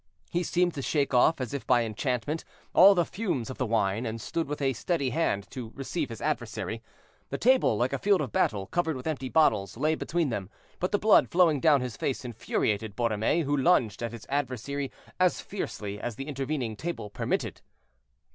He 0.31 0.41
seemed 0.41 0.73
to 0.73 0.81
shake 0.81 1.13
off, 1.13 1.39
as 1.39 1.53
if 1.53 1.67
by 1.67 1.83
enchantment, 1.83 2.43
all 2.73 2.95
the 2.95 3.05
fumes 3.05 3.51
of 3.51 3.59
the 3.59 3.67
wine, 3.67 4.03
and 4.07 4.19
stood 4.19 4.47
with 4.47 4.59
a 4.59 4.73
steady 4.73 5.11
hand 5.11 5.45
to 5.51 5.71
receive 5.75 6.09
his 6.09 6.21
adversary. 6.21 6.81
The 7.29 7.37
table, 7.37 7.77
like 7.77 7.93
a 7.93 7.99
field 7.99 8.19
of 8.21 8.31
battle, 8.31 8.65
covered 8.65 8.95
with 8.95 9.05
empty 9.05 9.29
bottles, 9.29 9.77
lay 9.77 9.93
between 9.93 10.29
them, 10.29 10.49
but 10.79 10.91
the 10.91 10.97
blood 10.97 11.29
flowing 11.29 11.59
down 11.59 11.81
his 11.81 11.97
face 11.97 12.25
infuriated 12.25 12.95
Borromée, 12.95 13.43
who 13.43 13.55
lunged 13.55 14.01
at 14.01 14.11
his 14.11 14.25
adversary 14.27 14.91
as 15.19 15.39
fiercely 15.39 15.99
as 16.01 16.15
the 16.15 16.27
intervening 16.27 16.75
table 16.75 17.11
permitted. 17.11 17.61